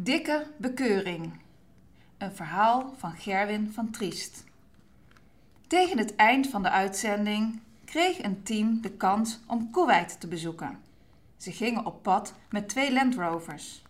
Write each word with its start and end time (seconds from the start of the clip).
Dikke 0.00 0.46
bekeuring. 0.56 1.32
Een 2.18 2.32
verhaal 2.32 2.94
van 2.96 3.16
Gerwin 3.16 3.72
van 3.72 3.90
Triest. 3.90 4.44
Tegen 5.66 5.98
het 5.98 6.16
eind 6.16 6.46
van 6.46 6.62
de 6.62 6.70
uitzending 6.70 7.60
kreeg 7.84 8.22
een 8.22 8.42
team 8.42 8.80
de 8.80 8.90
kans 8.90 9.40
om 9.46 9.70
Kuwait 9.70 10.20
te 10.20 10.28
bezoeken. 10.28 10.78
Ze 11.36 11.52
gingen 11.52 11.86
op 11.86 12.02
pad 12.02 12.34
met 12.50 12.68
twee 12.68 12.92
Land 12.92 13.14
Rovers. 13.14 13.82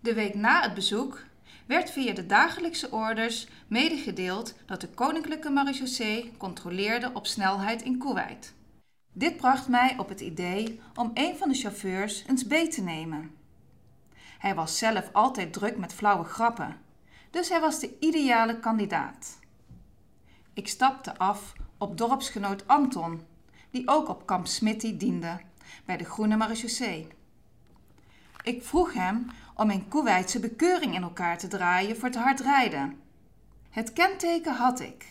De 0.00 0.14
week 0.14 0.34
na 0.34 0.62
het 0.62 0.74
bezoek 0.74 1.24
werd 1.66 1.90
via 1.90 2.12
de 2.12 2.26
dagelijkse 2.26 2.90
orders 2.90 3.48
medegedeeld 3.66 4.54
dat 4.66 4.80
de 4.80 4.88
Koninklijke 4.88 5.50
Marechaussee 5.50 6.32
controleerde 6.36 7.10
op 7.14 7.26
snelheid 7.26 7.82
in 7.82 7.98
Kuwait. 7.98 8.54
Dit 9.12 9.36
bracht 9.36 9.68
mij 9.68 9.94
op 9.96 10.08
het 10.08 10.20
idee 10.20 10.80
om 10.94 11.10
een 11.14 11.36
van 11.36 11.48
de 11.48 11.54
chauffeurs 11.54 12.24
eens 12.26 12.46
beet 12.46 12.72
te 12.72 12.82
nemen. 12.82 13.37
Hij 14.38 14.54
was 14.54 14.78
zelf 14.78 15.08
altijd 15.12 15.52
druk 15.52 15.76
met 15.76 15.94
flauwe 15.94 16.24
grappen, 16.24 16.76
dus 17.30 17.48
hij 17.48 17.60
was 17.60 17.80
de 17.80 17.96
ideale 18.00 18.60
kandidaat. 18.60 19.38
Ik 20.52 20.68
stapte 20.68 21.18
af 21.18 21.52
op 21.78 21.98
dorpsgenoot 21.98 22.66
Anton, 22.66 23.22
die 23.70 23.88
ook 23.88 24.08
op 24.08 24.26
kamp 24.26 24.46
Smitty 24.46 24.96
diende, 24.96 25.40
bij 25.84 25.96
de 25.96 26.04
Groene 26.04 26.36
Marechaussee. 26.36 27.08
Ik 28.42 28.64
vroeg 28.64 28.92
hem 28.92 29.26
om 29.54 29.70
een 29.70 29.88
Koeweitse 29.88 30.40
bekeuring 30.40 30.94
in 30.94 31.02
elkaar 31.02 31.38
te 31.38 31.48
draaien 31.48 31.96
voor 31.96 32.10
te 32.10 32.18
hard 32.18 32.40
rijden. 32.40 33.00
Het 33.70 33.92
kenteken 33.92 34.54
had 34.54 34.80
ik 34.80 35.06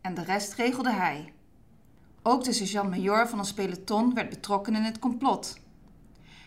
en 0.00 0.14
de 0.14 0.24
rest 0.24 0.54
regelde 0.54 0.92
hij. 0.92 1.32
Ook 2.22 2.44
de 2.44 2.52
sergeant-major 2.52 3.28
van 3.28 3.38
ons 3.38 3.52
peloton 3.52 4.14
werd 4.14 4.28
betrokken 4.28 4.74
in 4.74 4.82
het 4.82 4.98
complot. 4.98 5.60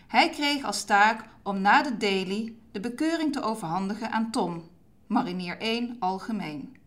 Hij 0.08 0.30
kreeg 0.30 0.64
als 0.64 0.84
taak 0.84 1.26
om 1.44 1.62
na 1.62 1.82
de 1.82 1.98
daily 1.98 2.56
de 2.72 2.80
bekeuring 2.80 3.34
te 3.34 3.42
overhandigen 3.42 4.12
aan 4.12 4.32
Tom, 4.32 4.70
marinier 5.08 5.58
1 5.58 5.96
algemeen. 6.00 6.78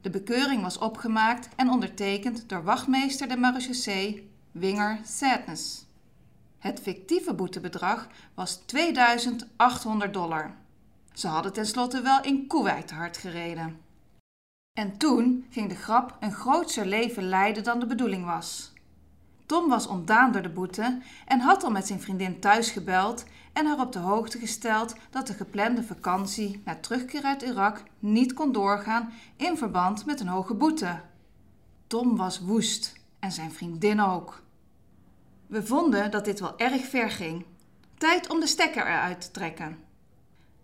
De 0.00 0.10
bekeuring 0.10 0.62
was 0.62 0.78
opgemaakt 0.78 1.48
en 1.56 1.70
ondertekend 1.70 2.48
door 2.48 2.64
wachtmeester 2.64 3.28
de 3.28 3.36
marechaussee 3.36 4.30
Winger 4.52 4.98
Sadness. 5.04 5.86
Het 6.58 6.80
fictieve 6.80 7.34
boetebedrag 7.34 8.08
was 8.34 8.56
2800 8.56 10.12
dollar. 10.14 10.54
Ze 11.12 11.28
hadden 11.28 11.52
tenslotte 11.52 12.00
wel 12.00 12.22
in 12.22 12.46
Kuwait 12.46 12.90
hard 12.90 13.16
gereden. 13.16 13.80
En 14.78 14.98
toen 14.98 15.46
ging 15.50 15.68
de 15.68 15.74
grap 15.74 16.16
een 16.20 16.32
grootser 16.32 16.86
leven 16.86 17.28
leiden 17.28 17.64
dan 17.64 17.80
de 17.80 17.86
bedoeling 17.86 18.24
was. 18.24 18.72
Tom 19.46 19.68
was 19.68 19.86
ontdaan 19.86 20.32
door 20.32 20.42
de 20.42 20.48
boete 20.48 20.98
en 21.26 21.40
had 21.40 21.64
al 21.64 21.70
met 21.70 21.86
zijn 21.86 22.00
vriendin 22.00 22.40
thuis 22.40 22.70
gebeld 22.70 23.24
en 23.52 23.66
haar 23.66 23.80
op 23.80 23.92
de 23.92 23.98
hoogte 23.98 24.38
gesteld 24.38 24.94
dat 25.10 25.26
de 25.26 25.34
geplande 25.34 25.82
vakantie 25.82 26.62
na 26.64 26.76
terugkeer 26.76 27.22
uit 27.22 27.42
Irak 27.42 27.82
niet 27.98 28.32
kon 28.32 28.52
doorgaan 28.52 29.12
in 29.36 29.56
verband 29.56 30.06
met 30.06 30.20
een 30.20 30.28
hoge 30.28 30.54
boete. 30.54 31.00
Tom 31.86 32.16
was 32.16 32.40
woest 32.40 32.92
en 33.18 33.32
zijn 33.32 33.52
vriendin 33.52 34.00
ook. 34.00 34.42
We 35.46 35.66
vonden 35.66 36.10
dat 36.10 36.24
dit 36.24 36.40
wel 36.40 36.58
erg 36.58 36.84
ver 36.84 37.10
ging. 37.10 37.44
Tijd 37.98 38.30
om 38.30 38.40
de 38.40 38.46
stekker 38.46 38.86
eruit 38.86 39.20
te 39.20 39.30
trekken. 39.30 39.78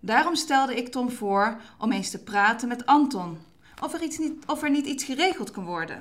Daarom 0.00 0.34
stelde 0.34 0.76
ik 0.76 0.88
Tom 0.88 1.10
voor 1.10 1.60
om 1.78 1.92
eens 1.92 2.10
te 2.10 2.22
praten 2.22 2.68
met 2.68 2.86
Anton 2.86 3.38
of 3.82 3.94
er, 3.94 4.02
iets 4.02 4.18
niet, 4.18 4.46
of 4.46 4.62
er 4.62 4.70
niet 4.70 4.86
iets 4.86 5.04
geregeld 5.04 5.50
kon 5.50 5.64
worden. 5.64 5.98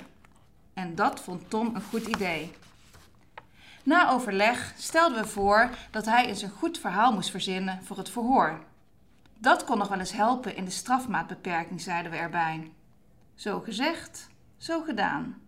En 0.73 0.95
dat 0.95 1.19
vond 1.19 1.49
Tom 1.49 1.75
een 1.75 1.81
goed 1.81 2.07
idee. 2.07 2.51
Na 3.89 4.09
overleg 4.09 4.73
stelden 4.77 5.21
we 5.21 5.27
voor 5.27 5.69
dat 5.91 6.05
hij 6.05 6.25
eens 6.25 6.41
een 6.41 6.49
goed 6.49 6.77
verhaal 6.77 7.13
moest 7.13 7.29
verzinnen 7.29 7.83
voor 7.83 7.97
het 7.97 8.09
verhoor. 8.09 8.63
Dat 9.37 9.63
kon 9.63 9.77
nog 9.77 9.87
wel 9.87 9.99
eens 9.99 10.11
helpen 10.11 10.55
in 10.55 10.65
de 10.65 10.71
strafmaatbeperking, 10.71 11.81
zeiden 11.81 12.11
we 12.11 12.17
erbij. 12.17 12.71
Zo 13.35 13.59
gezegd, 13.59 14.29
zo 14.57 14.81
gedaan. 14.81 15.41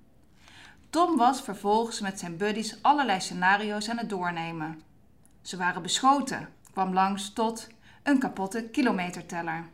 Tom 0.89 1.17
was 1.17 1.41
vervolgens 1.41 1.99
met 1.99 2.19
zijn 2.19 2.37
buddies 2.37 2.83
allerlei 2.83 3.19
scenario's 3.19 3.89
aan 3.89 3.97
het 3.97 4.09
doornemen. 4.09 4.81
Ze 5.41 5.57
waren 5.57 5.81
beschoten, 5.81 6.49
kwam 6.71 6.93
langs 6.93 7.33
tot 7.33 7.67
een 8.03 8.19
kapotte 8.19 8.63
kilometerteller. 8.63 9.65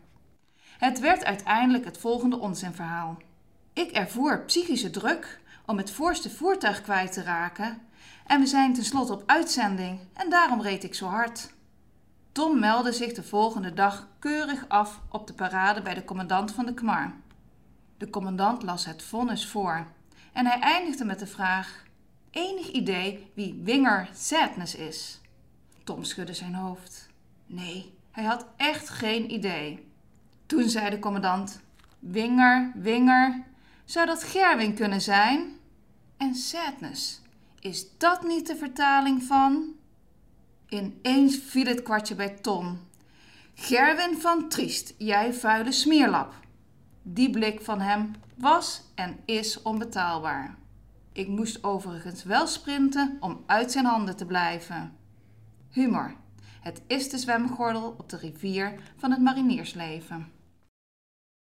Het 0.78 1.00
werd 1.00 1.24
uiteindelijk 1.24 1.86
het 1.86 1.98
volgende 1.98 2.38
onzinverhaal. 2.38 3.18
Ik 3.74 3.92
ervoer 3.92 4.46
psychische 4.46 4.90
druk 4.90 5.40
om 5.68 5.78
het 5.78 5.92
voorste 5.92 6.30
voertuig 6.30 6.82
kwijt 6.82 7.14
te 7.14 7.24
raken 7.24 7.82
en 8.26 8.40
we 8.40 8.46
zijn 8.46 8.74
tenslotte 8.74 9.14
op 9.14 9.24
uitzending 9.26 10.00
en 10.14 10.30
daarom 10.30 10.62
reed 10.62 10.84
ik 10.84 10.96
zo 10.96 11.06
hard. 11.06 11.54
Tom 12.32 12.60
meldde 12.60 12.92
zich 12.92 13.14
de 13.14 13.24
volgende 13.24 13.74
dag 13.74 14.08
keurig 14.20 14.66
af 14.68 15.02
op 15.10 15.28
de 15.28 15.34
parade 15.34 15.82
bij 15.82 15.94
de 15.94 16.06
commandant 16.06 16.52
van 16.52 16.66
de 16.66 16.74
KMAR. 16.74 17.14
De 17.98 18.10
commandant 18.10 18.64
las 18.64 18.86
het 18.86 19.04
vonnis 19.04 19.48
voor 19.48 19.88
en 20.34 20.46
hij 20.46 20.60
eindigde 20.60 21.06
met 21.06 21.20
de 21.20 21.28
vraag: 21.28 21.84
Enig 22.32 22.68
idee 22.68 23.32
wie 23.34 23.62
Winger 23.64 24.10
Sadness 24.14 24.76
is? 24.76 25.22
Tom 25.84 26.04
schudde 26.04 26.34
zijn 26.34 26.56
hoofd. 26.56 27.10
Nee, 27.46 27.94
hij 28.12 28.24
had 28.24 28.46
echt 28.58 28.90
geen 28.90 29.32
idee. 29.32 29.92
Toen 30.46 30.70
zei 30.70 30.90
de 30.90 31.00
commandant: 31.00 31.62
Winger, 32.00 32.72
Winger, 32.76 33.44
zou 33.86 34.06
dat 34.06 34.24
Gerwin 34.24 34.74
kunnen 34.74 35.02
zijn? 35.02 35.57
En 36.18 36.36
Sadness, 36.36 37.22
is 37.60 37.98
dat 37.98 38.24
niet 38.24 38.48
de 38.48 38.56
vertaling 38.56 39.24
van? 39.24 39.76
Ineens 40.70 41.38
viel 41.38 41.66
het 41.66 41.84
kwartje 41.84 42.16
bij 42.16 42.30
Tom. 42.30 42.80
Gerwin 43.54 44.18
van 44.18 44.50
Triest, 44.50 44.94
jij 44.98 45.34
vuile 45.34 45.72
smeerlap. 45.72 46.34
Die 47.02 47.30
blik 47.30 47.62
van 47.62 47.82
hem 47.82 48.12
was 48.36 48.82
en 48.96 49.20
is 49.26 49.62
onbetaalbaar. 49.62 50.56
Ik 51.12 51.28
moest 51.28 51.64
overigens 51.64 52.24
wel 52.24 52.48
sprinten 52.48 53.18
om 53.20 53.44
uit 53.46 53.72
zijn 53.72 53.86
handen 53.86 54.16
te 54.16 54.26
blijven. 54.26 54.98
Humor. 55.70 56.16
Het 56.62 56.82
is 56.88 57.10
de 57.10 57.18
zwemgordel 57.18 57.96
op 57.98 58.10
de 58.10 58.18
rivier 58.18 58.80
van 58.96 59.12
het 59.12 59.22
mariniersleven. 59.22 60.32